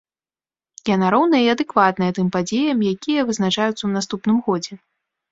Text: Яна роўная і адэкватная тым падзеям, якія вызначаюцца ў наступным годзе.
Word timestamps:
Яна 0.95 1.07
роўная 1.15 1.41
і 1.47 1.49
адэкватная 1.55 2.07
тым 2.17 2.27
падзеям, 2.35 2.79
якія 2.93 3.25
вызначаюцца 3.27 3.75
ў 3.85 3.91
наступным 3.99 4.37
годзе. 4.49 4.73